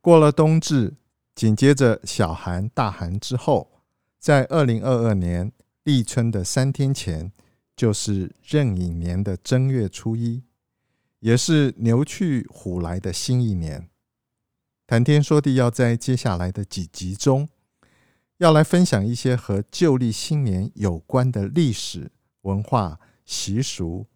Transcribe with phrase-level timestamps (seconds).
[0.00, 0.94] 过了冬至，
[1.34, 3.82] 紧接着小寒、大寒之后，
[4.18, 5.52] 在二零二二年
[5.84, 7.32] 立春的三天前，
[7.76, 10.42] 就是壬寅年的正月初一，
[11.20, 13.88] 也是牛去虎来的新一年。
[14.86, 17.48] 谈天说地，要在接下来的几集中。
[18.38, 24.06] 要来分享一些和旧历新年有关的历史文化习俗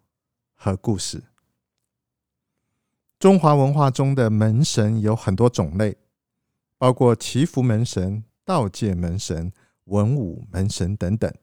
[0.55, 1.25] 和故事。
[3.23, 5.95] 中华文化中的门神有很多种类，
[6.77, 9.53] 包括祈福门神、道界门神、
[9.85, 11.33] 文武门神等等。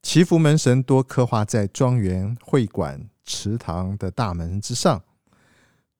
[0.00, 5.04] 祈福门神多刻画在庄园、会馆、祠堂的大门之上，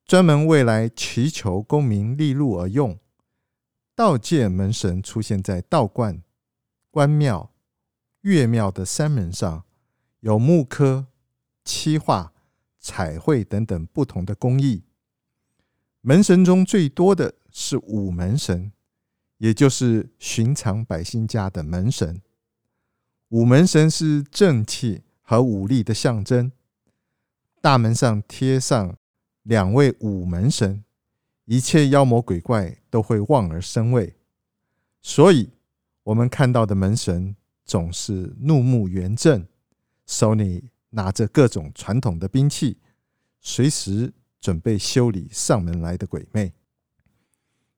[0.07, 2.99] 专门为来祈求功名利禄而用。
[3.95, 6.23] 道界门神出现在道观、
[6.91, 7.51] 官庙、
[8.23, 9.65] 岳庙的山门上，
[10.21, 11.09] 有木刻、
[11.63, 12.33] 漆画、
[12.79, 14.85] 彩绘等等不同的工艺。
[16.01, 18.73] 门神中最多的是武门神，
[19.39, 22.23] 也就是寻常百姓家的门神。
[23.29, 26.51] 武门神是正气和武力的象征，
[27.61, 28.97] 大门上贴上
[29.43, 30.85] 两位武门神。
[31.45, 34.15] 一切妖魔鬼怪都会望而生畏，
[35.01, 35.49] 所以
[36.03, 37.35] 我们看到的门神
[37.65, 39.47] 总是怒目圆睁，
[40.07, 42.79] 手里拿着各种传统的兵器，
[43.41, 46.53] 随时准备修理上门来的鬼魅。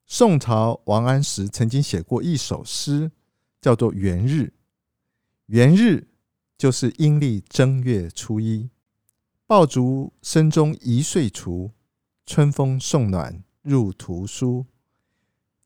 [0.06, 3.10] 宋朝王安石曾经写过一首诗，
[3.60, 4.42] 叫做《元日》。
[5.46, 6.08] 元日
[6.58, 8.70] 就是阴历正月初一，
[9.46, 11.72] 爆竹声中一岁除，
[12.26, 13.42] 春风送暖。
[13.62, 14.64] 入屠苏，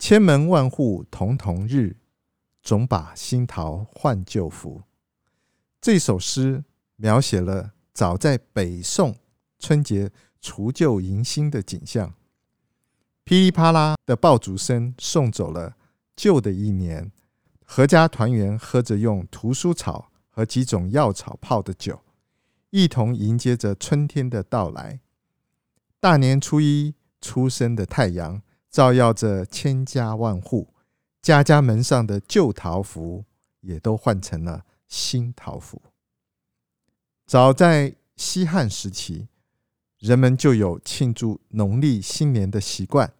[0.00, 1.96] 千门万户曈曈日，
[2.60, 4.82] 总把新桃换旧符。
[5.80, 6.64] 这首诗
[6.96, 9.16] 描写了早在北宋
[9.58, 10.10] 春节
[10.40, 12.14] 除旧迎新的景象。
[13.24, 15.76] 噼里啪啦的爆竹声送走了
[16.14, 17.10] 旧的一年，
[17.66, 22.00] 阖家团圆，喝着用屠苏草和几种药草泡的酒，
[22.70, 25.00] 一同迎接着春天的到来。
[26.00, 26.94] 大年初一。
[27.26, 30.74] 初升的太阳照耀着千家万户，
[31.22, 33.24] 家家门上的旧桃符
[33.62, 35.80] 也都换成了新桃符。
[37.26, 39.28] 早在西汉时期，
[39.98, 43.14] 人们就有庆祝农历新年的习惯，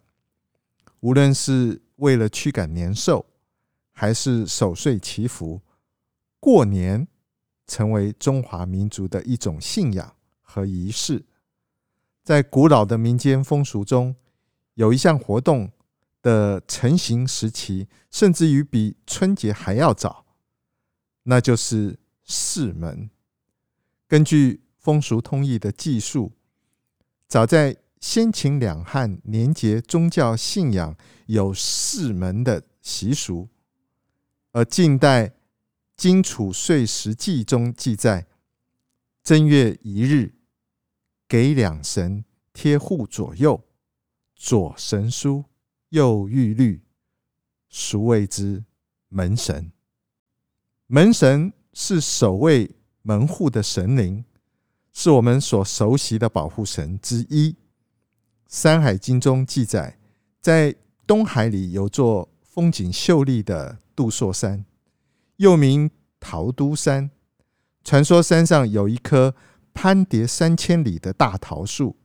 [0.99, 3.25] 无论是为了驱赶年兽，
[3.91, 5.59] 还是守岁祈福，
[6.39, 7.07] 过年
[7.65, 11.25] 成为中华民族的一种信仰和仪式。
[12.23, 14.15] 在古老的民间风俗中，
[14.75, 15.71] 有一项活动
[16.21, 20.25] 的成型时期，甚至于比春节还要早，
[21.23, 23.09] 那就是试门。
[24.07, 26.31] 根据风俗通义的记述，
[27.27, 30.95] 早在先秦两汉年节，宗教信仰
[31.27, 33.49] 有四门的习俗，
[34.51, 35.27] 而晋代
[35.97, 38.27] 《荆楚岁时记》中记载，
[39.23, 40.33] 正月一日。
[41.27, 42.23] 给两神
[42.53, 43.65] 贴户左右，
[44.35, 45.45] 左神书，
[45.89, 46.83] 右玉律，
[47.67, 48.63] 俗谓之
[49.09, 49.71] 门神。
[50.85, 52.69] 门神是守卫
[53.07, 54.25] 门户的神灵，
[54.91, 57.51] 是我们所熟悉的保护神之一。
[58.47, 59.99] 《山海经》中记载，
[60.41, 60.73] 在
[61.05, 64.65] 东海里有座风景秀丽的度朔山，
[65.35, 67.11] 又名桃都山。
[67.83, 69.35] 传说山上有一棵。
[69.77, 71.97] 攀叠三千里的大桃树，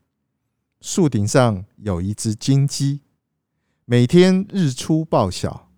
[0.80, 3.02] 树顶上有一只金鸡。
[3.84, 5.70] 每天日出报晓，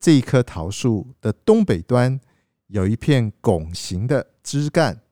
[0.00, 2.18] 这一棵桃树的东北端
[2.68, 5.02] 有一片拱形的枝干，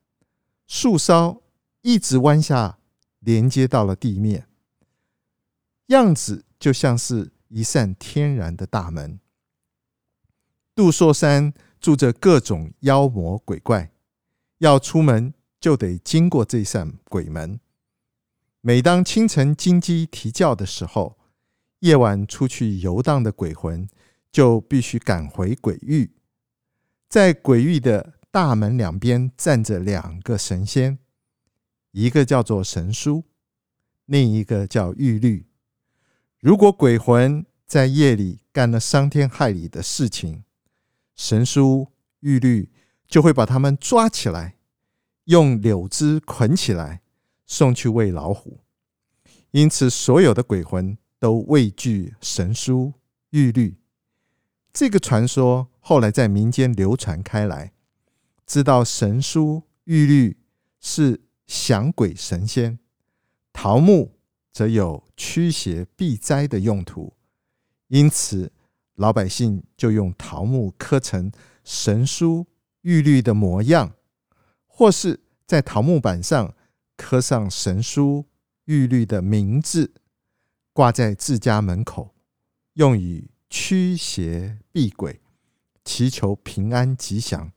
[0.67, 1.43] 树梢
[1.83, 2.79] 一直弯下，
[3.21, 4.47] 连接到了地面，
[5.87, 9.19] 样子就像是一扇天然的大门。
[10.75, 13.91] 杜朔山住着各种妖魔鬼怪，
[14.59, 15.35] 要出门。
[15.61, 17.59] 就得经过这扇鬼门。
[18.61, 21.19] 每当清晨金鸡啼叫的时候，
[21.79, 23.89] 夜晚出去游荡的鬼魂
[24.31, 26.11] 就必须赶回鬼域。
[27.15, 30.99] 在鬼域的大门两边站着两个神仙，
[31.93, 33.23] 一个叫做神书，
[34.07, 35.47] 另一个叫玉律。
[36.41, 40.43] 如果鬼魂在夜里干了伤天害理的事情，
[41.15, 42.73] 神书玉律
[43.07, 44.57] 就会把他们抓起来，
[45.27, 47.03] 用柳枝捆起来，
[47.47, 48.59] 送去喂老虎。
[49.53, 52.93] 因此，所有的鬼魂都畏惧神书
[53.31, 53.77] 玉律。
[54.73, 57.73] 这个传说后来在民间流传开来，
[58.47, 60.39] 知道神书玉律
[60.81, 62.79] 是降鬼神仙，
[63.53, 64.13] 桃木。
[64.55, 67.13] 则有驱邪避灾的用途，
[67.89, 68.53] 因此
[68.95, 71.33] 老百姓就用桃木刻成
[71.65, 72.47] 神书
[72.83, 73.95] 玉律的模样，
[74.69, 76.55] 或是在桃木板上
[76.97, 78.27] 刻上神书
[78.67, 79.93] 玉律的名字，
[80.73, 82.15] 挂在自家门口，
[82.75, 85.21] 用以驱邪避鬼、
[85.85, 87.53] 祈求平安吉祥。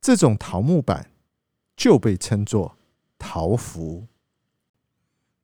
[0.00, 1.10] 这种桃木板
[1.76, 2.76] 就被称作
[3.18, 4.06] 桃符。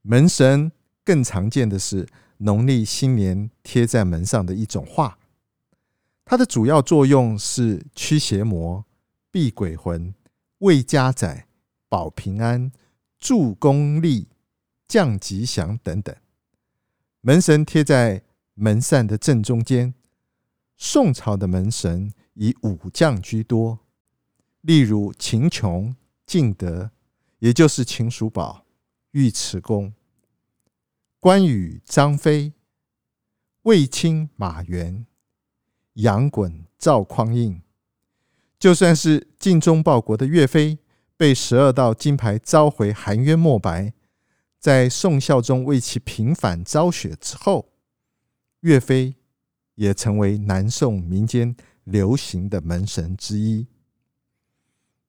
[0.03, 0.71] 门神
[1.05, 2.07] 更常见的是
[2.39, 5.19] 农历新年贴在门上的一种画，
[6.25, 8.85] 它的主要作用是驱邪魔、
[9.31, 10.15] 避鬼魂、
[10.59, 11.47] 慰家宅、
[11.89, 12.71] 保平安、
[13.19, 14.29] 助功利、
[14.87, 16.15] 降吉祥等等。
[17.21, 18.23] 门神贴在
[18.55, 19.95] 门扇的正中间。
[20.87, 23.79] 宋朝的门神以武将居多，
[24.61, 25.97] 例如秦琼、
[26.27, 26.91] 敬德，
[27.39, 28.67] 也就是秦叔宝、
[29.13, 29.95] 尉迟恭。
[31.19, 32.53] 关羽、张飞、
[33.63, 35.07] 卫青、马援、
[35.95, 37.63] 杨衮、赵匡胤，
[38.59, 40.79] 就算是尽忠报国的岳飞，
[41.17, 43.95] 被十二道金牌召回含冤莫白，
[44.59, 47.73] 在宋孝宗为其平反昭雪之后，
[48.61, 49.17] 岳飞
[49.75, 51.55] 也成为南宋民间
[51.85, 53.67] 流行的门神之一。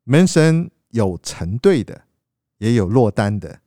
[0.03, 2.03] 门神有成对的，
[2.57, 3.61] 也有落单的，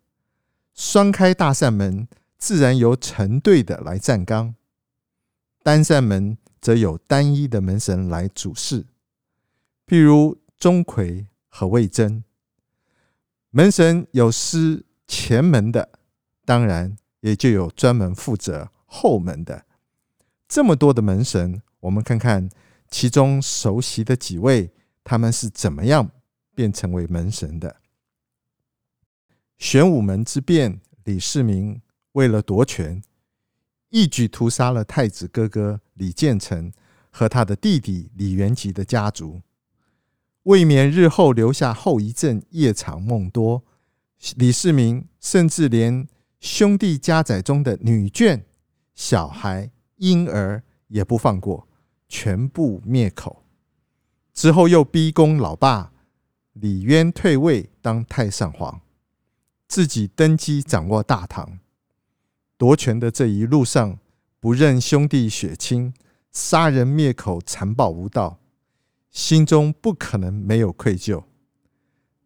[0.74, 2.08] 双开大扇门。
[2.40, 4.54] 自然由成对的来站岗，
[5.64, 8.86] 单扇门则有单一的门神来主事，
[9.88, 12.22] 譬如钟馗和魏征。
[13.50, 15.98] 门神有司前门的，
[16.44, 19.66] 当然也就有专门负责后门的。
[20.48, 22.48] 这么多的门神，我们看看
[22.90, 24.72] 其中熟悉的几位，
[25.04, 26.10] 他们是怎么样
[26.54, 27.76] 变成为门神的？
[29.58, 31.80] 玄武门之变，李世民。
[32.12, 33.00] 为了夺权，
[33.90, 36.72] 一举屠杀了太子哥哥李建成
[37.10, 39.42] 和他的弟弟李元吉的家族，
[40.44, 43.62] 为免日后留下后遗症，夜长梦多，
[44.34, 46.08] 李世民甚至连
[46.40, 48.42] 兄弟家宅中的女眷、
[48.96, 51.68] 小孩、婴儿也不放过，
[52.08, 53.44] 全部灭口。
[54.32, 55.92] 之后又逼宫老爸
[56.52, 58.80] 李渊退位当太上皇，
[59.66, 61.58] 自己登基掌握大唐。
[62.56, 63.98] 夺权的这一路上，
[64.40, 65.92] 不认兄弟血亲，
[66.32, 68.38] 杀人灭口，残暴无道，
[69.10, 71.24] 心中不可能没有愧疚。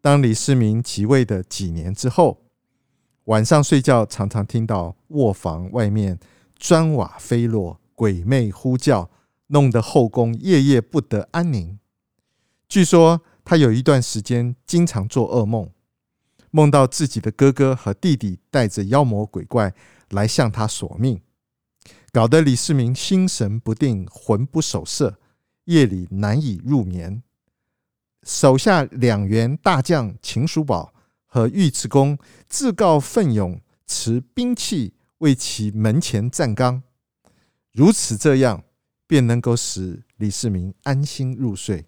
[0.01, 2.41] 当李世民即位的几年之后，
[3.25, 6.19] 晚上睡觉常常听到卧房外面
[6.63, 9.11] 砖瓦飞落、鬼魅呼叫，
[9.47, 11.77] 弄得后宫夜夜不得安宁。
[12.69, 15.69] 据说他有一段时间经常做噩梦，
[16.51, 19.75] 梦到自己的哥哥和弟弟带着妖魔鬼怪。
[20.09, 21.21] 来向他索命，
[22.11, 25.17] 搞得李世民心神不定，魂不守舍，
[25.65, 27.23] 夜里难以入眠。
[28.21, 30.93] 手下两员大将秦叔宝
[31.25, 34.93] 和尉迟恭自告奋勇，持兵器
[35.23, 36.83] 为其门前站岗。
[37.71, 38.65] 如此这样，
[39.07, 41.85] 便能够使李世民安心入睡。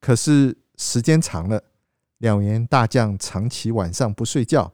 [0.00, 1.64] 可是时间长了，
[2.18, 4.72] 两员大将长期晚上不睡觉，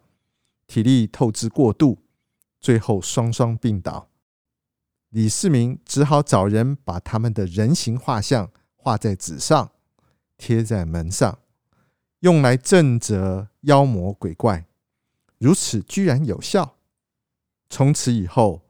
[0.67, 1.99] 体力透支过度。
[2.61, 4.09] 最后双双病倒，
[5.11, 9.73] 李世民只好找人把他们的人形画像画在纸上，
[10.39, 11.39] 贴在门上，
[12.21, 14.67] 用来镇责妖魔鬼怪。
[15.37, 16.74] 如此居然有效，
[17.69, 18.63] 从此以后，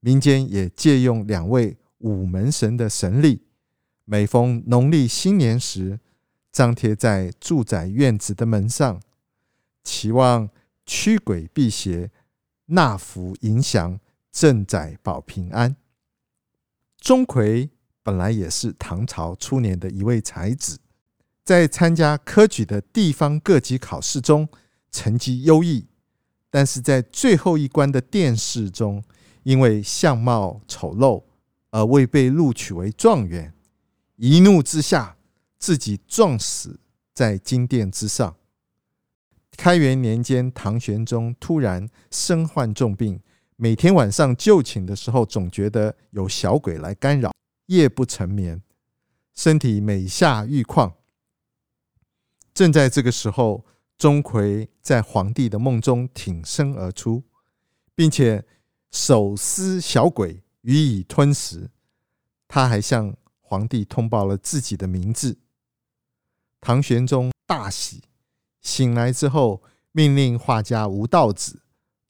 [0.00, 3.42] 民间也借用两位武门神的神力，
[4.04, 6.00] 每逢农历新年时，
[6.52, 9.00] 张贴在住宅院子的门上，
[9.84, 10.48] 期望
[10.84, 12.10] 驱鬼避邪。
[12.72, 13.98] 纳福迎祥，
[14.30, 15.74] 镇宅保平安。
[17.00, 17.68] 钟馗
[18.00, 20.78] 本来也是唐朝初年的一位才子，
[21.42, 24.48] 在参加科举的地方各级考试中
[24.92, 25.88] 成绩优异，
[26.50, 29.02] 但是在最后一关的殿试中，
[29.44, 31.22] 因为相貌丑陋
[31.70, 33.54] 而未被录取为状元。
[34.16, 35.16] 一怒之下，
[35.58, 36.80] 自己撞死
[37.14, 38.36] 在金殿之上。
[39.56, 43.20] 开元年间，唐玄宗突然身患重病，
[43.56, 47.32] 每天晚上就寝的时候，总觉得有小鬼来干扰，
[47.66, 48.62] 夜不成眠，
[49.34, 50.94] 身体每下愈况。
[52.52, 53.64] 正在这个时候，
[54.00, 57.22] 钟馗在皇帝的梦中挺身而出，
[57.94, 58.46] 并且
[58.90, 61.68] 手撕小鬼予以吞食。
[62.48, 65.38] 他还向皇帝通报了自己的名字。
[66.62, 68.04] 唐玄宗大喜。
[68.62, 71.60] 醒来之后，命令画家吴道子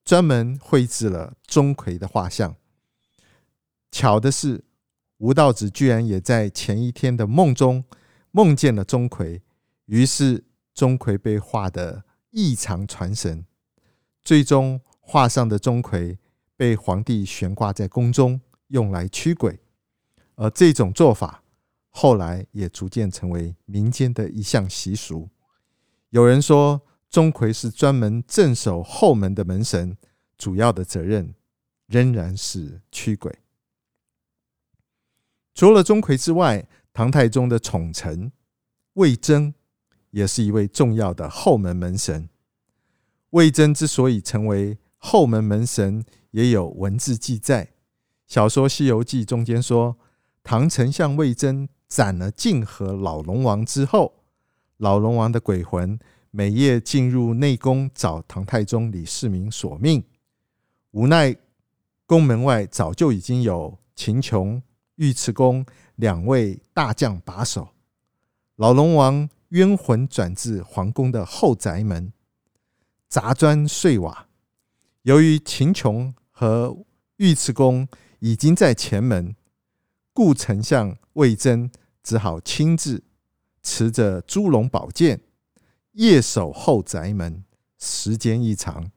[0.05, 2.55] 专门绘制了钟馗的画像。
[3.91, 4.63] 巧的是，
[5.19, 7.85] 吴道子居然也在前一天的梦中
[8.31, 9.41] 梦见了钟馗，
[9.87, 10.45] 于是
[10.81, 13.45] 钟馗被画得异常传神。
[14.25, 16.17] 最终，画上的钟馗
[16.57, 19.61] 被皇帝悬挂在宫中，用来驱鬼。
[20.37, 21.45] 而这种做法
[21.91, 25.29] 后来也逐渐成为民间的一项习俗。
[26.09, 29.99] 有人说，钟馗是专门镇守后门的门神，
[30.39, 31.35] 主要的责任
[31.89, 33.31] 仍然是驱鬼。
[35.53, 38.33] 除了钟馗之外，唐太宗的宠臣
[38.95, 39.53] 魏征
[40.11, 42.29] 也是一位重要的后门门神。
[43.31, 47.73] 魏征之所以成为后门门神，也有文字记载。
[48.26, 49.97] 小说《西游记》中间说，
[50.43, 54.14] 唐丞相魏征斩了泾河老龙王之后。
[54.79, 55.99] 老龙王的鬼魂
[56.31, 60.02] 每夜进入内宫找唐太宗李世民索命，
[60.93, 61.37] 无奈
[62.07, 64.62] 宫门外早就已经有秦琼、
[64.97, 67.69] 尉迟恭两位大将把守。
[68.57, 72.12] 老龙王冤魂转至皇宫的后宅门，
[73.09, 74.26] 砸砖碎瓦。
[75.02, 76.76] 由于秦琼和
[77.19, 77.87] 尉迟恭
[78.19, 79.37] 已经在前门，
[80.12, 81.71] 故丞相魏征
[82.02, 83.04] 只好亲自。
[83.62, 85.21] 持着猪龙宝剑，
[85.92, 87.45] 夜守后宅门。
[87.78, 88.90] 时间一长，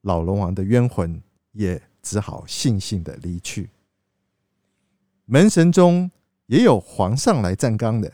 [0.00, 1.22] 老龙王的冤魂
[1.52, 3.68] 也只好悻悻的离去。
[5.26, 6.10] 门神中
[6.46, 8.10] 也有皇上来站岗的。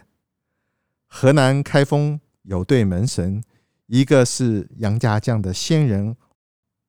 [1.14, 3.44] 河南开封有对门神，
[3.86, 6.16] 一个是杨家将的仙人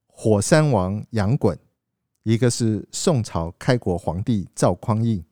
[0.07, 1.57] 火山王杨衮，
[2.23, 5.25] 一个是宋朝开国皇帝赵匡胤。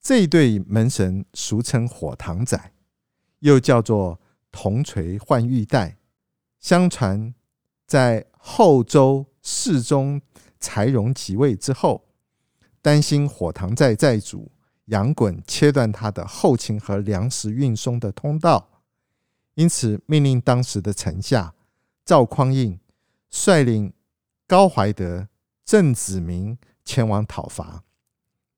[0.00, 2.72] 这一对门神俗称火堂仔。
[3.40, 4.18] 又叫做
[4.50, 5.98] 铜锤换玉带。
[6.60, 7.34] 相传，
[7.86, 10.20] 在后周世宗
[10.58, 12.04] 柴荣即位之后，
[12.80, 14.50] 担心火堂寨寨主
[14.86, 18.68] 杨衮切断他的后勤和粮食运送的通道，
[19.54, 21.54] 因此命令当时的臣下
[22.04, 22.78] 赵匡胤
[23.30, 23.92] 率领
[24.46, 25.28] 高怀德、
[25.64, 27.84] 郑子明前往讨伐。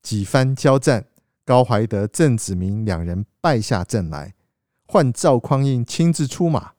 [0.03, 1.07] 几番交战，
[1.45, 4.35] 高怀德、郑子明两人败下阵来。
[4.87, 6.73] 换赵匡胤亲自出马，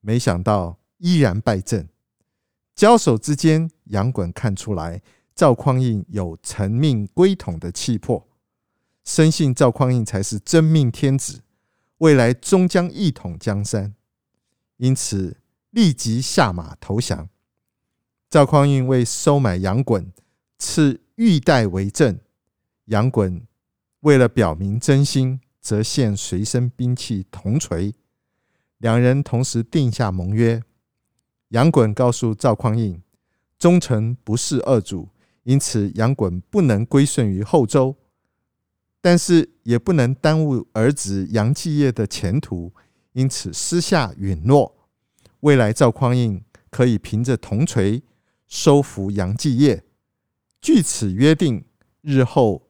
[0.00, 1.88] 没想到依然败阵。
[2.74, 5.02] 交手之间，杨衮看出来
[5.34, 8.26] 赵匡胤有乘命归统的气魄，
[9.04, 11.42] 深信赵匡胤才是真命天子，
[11.98, 13.94] 未来终将一统江山，
[14.76, 15.36] 因此
[15.70, 17.28] 立即下马投降。
[18.28, 20.06] 赵匡胤为收买杨衮，
[20.58, 22.18] 赐玉带为证。
[22.86, 23.42] 杨衮
[24.00, 25.40] 为了表明真心。
[25.62, 27.94] 则献随身兵器铜锤，
[28.78, 30.64] 两人同时定下盟约。
[31.48, 33.02] 杨衮告诉赵匡胤，
[33.58, 35.10] 忠臣不事二主，
[35.42, 37.94] 因此杨衮不能归顺于后周，
[39.00, 42.72] 但是也不能耽误儿子杨继业的前途，
[43.12, 44.76] 因此私下允诺，
[45.40, 48.02] 未来赵匡胤可以凭着铜锤
[48.46, 49.84] 收服杨继业。
[50.60, 51.64] 据此约定，
[52.02, 52.68] 日后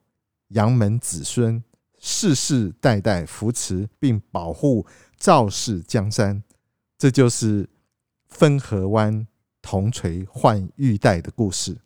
[0.49, 1.63] 杨门子孙。
[2.03, 4.87] 世世代代扶持并保护
[5.19, 6.43] 赵氏江山，
[6.97, 7.69] 这就是
[8.27, 9.27] 分河湾
[9.61, 11.77] 铜锤换玉带的故事。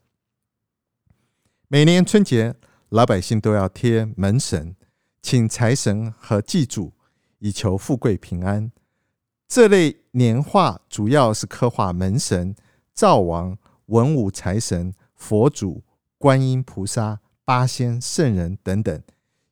[1.67, 2.55] 每年春节，
[2.91, 4.76] 老百姓都要贴门神，
[5.21, 6.93] 请财神和祭祖，
[7.38, 8.71] 以求富贵平安。
[9.49, 12.55] 这类年画主要是刻画门神、
[12.93, 15.83] 灶王、文武财神、佛祖、
[16.19, 19.03] 观音菩萨、八仙、圣人等等。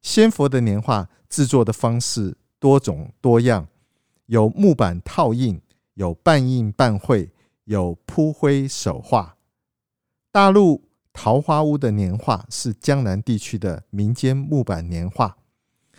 [0.01, 3.67] 仙佛的年画制作的方式多种多样，
[4.27, 5.61] 有木板套印，
[5.95, 7.31] 有半印半绘，
[7.65, 9.37] 有铺灰手画。
[10.31, 15.37] 大陆桃花坞的年画是江南地区的民间木板年画，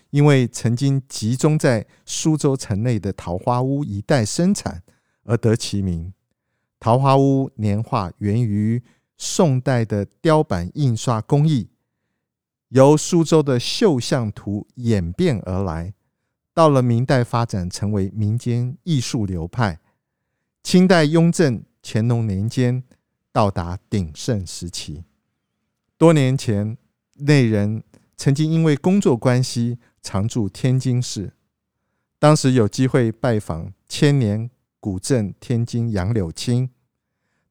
[0.09, 4.83] 因为曾经集中在苏州城内的桃花坞一带生产
[5.23, 6.13] 而得其名。
[6.79, 8.83] 桃花坞年画源于
[9.17, 11.69] 宋代的雕版印刷工艺。
[12.69, 15.93] 由苏州的绣像图演变而来，
[16.55, 19.79] 到了明代发展成为民间艺术流派。
[20.63, 22.83] 清代雍正、乾隆年间
[23.33, 25.03] 到达鼎盛时期。
[25.97, 26.77] 多年前，
[27.15, 27.83] 内人
[28.15, 31.33] 曾经因为工作关系常驻天津市，
[32.19, 34.49] 当时有机会拜访千年
[34.79, 36.69] 古镇天津杨柳青，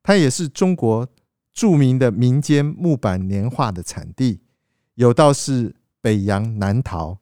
[0.03, 1.09] 它也是中国
[1.53, 4.41] 著名的民间木板年画的产地。
[4.95, 7.19] 有道是北杨南逃，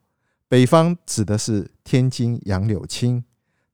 [0.48, 3.24] 北方指的是天津杨柳青，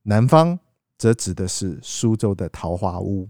[0.02, 0.59] 南方
[0.97, 3.28] 则指的是苏州的桃花坞。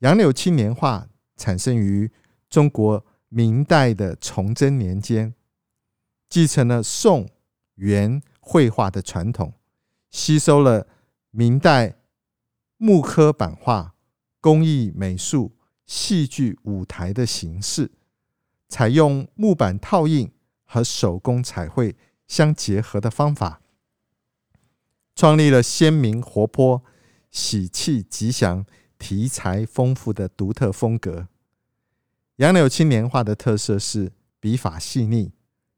[0.00, 2.10] 杨柳青年画产生于
[2.50, 5.34] 中国明代的崇祯年间，
[6.28, 7.28] 继承了宋、
[7.76, 9.54] 元绘画的传统，
[10.10, 10.86] 吸收了
[11.30, 11.96] 明代
[12.76, 13.94] 木刻版画、
[14.40, 17.92] 工艺美术、戏剧舞台的形式。
[18.68, 20.30] 采用木板套印
[20.64, 23.62] 和手工彩绘相结合的方法，
[25.14, 26.82] 创立了鲜明活泼、
[27.30, 28.66] 喜气吉祥、
[29.08, 31.28] 题材丰富的独特风格。
[32.38, 34.10] 杨柳青年画的特色是
[34.40, 35.30] 笔法细腻、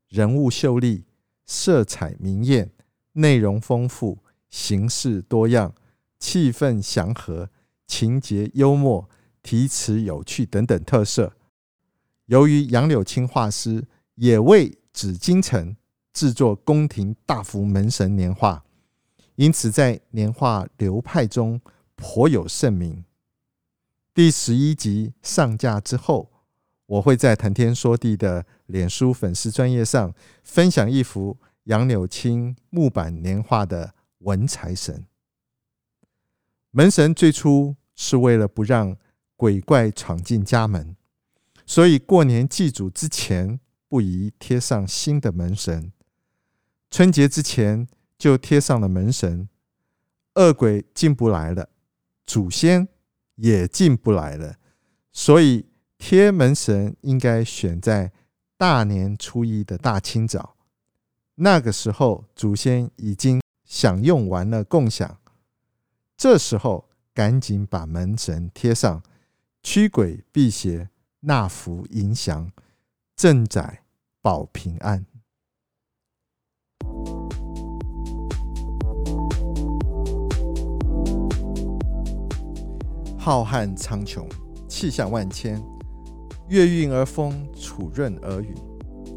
[0.08, 1.04] 人物秀丽、
[1.44, 2.70] 色彩明艳、
[3.12, 4.16] 内容丰富、
[4.48, 5.74] 形式多样、
[6.18, 7.50] 气氛祥和、
[7.86, 9.06] 情节幽默、
[9.42, 11.34] 题词有趣等等特色。
[12.24, 15.76] 由于杨柳青画师也为紫禁城
[16.14, 18.64] 制作宫廷大幅门神年画，
[19.34, 21.60] 因此在年画流派中
[21.94, 23.04] 颇有盛名。
[24.18, 26.32] 第十一集上架之后，
[26.86, 35.06] 我会在谈天说地的脸书粉丝专页上分享一幅杨柳青木板年画的文财神。
[36.72, 38.96] 门神最初是为了不让
[39.36, 40.96] 鬼怪闯进家门。
[41.64, 45.92] 所以过年祭祖之前不宜贴上新的门神，
[46.90, 47.86] 春节之前
[48.18, 49.48] 就贴上了门神，
[50.34, 51.68] 恶鬼进不来了，
[52.26, 52.88] 祖先
[53.38, 54.54] 也进不来了。
[55.10, 58.12] 所以贴门神应该选在
[58.56, 60.54] 大年初一的大清早，
[61.34, 65.18] 那个时候祖先已经享用完了供享，
[66.16, 69.02] 这时候赶紧把门神贴上，
[69.62, 70.90] 驱鬼辟邪。
[71.22, 72.52] 纳福迎祥，
[73.16, 73.82] 镇宅
[74.22, 75.04] 保平安。
[83.28, 84.26] 浩瀚苍穹，
[84.70, 85.62] 气象万千，
[86.48, 88.54] 月运而风，楚润而雨，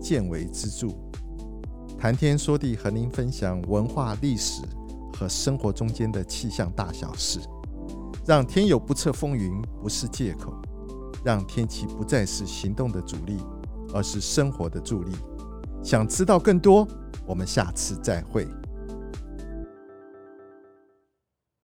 [0.01, 0.89] 见微知著。
[1.97, 4.63] 谈天说地，和您分享文化、历史
[5.13, 7.39] 和生活中间的气象大小事，
[8.27, 10.53] 让天有不测风云不是借口。
[11.23, 13.37] 让天气不再是行动的阻力，
[13.93, 15.13] 而是生活的助力。
[15.81, 16.85] 想知道更多，
[17.25, 18.45] 我们下次再会。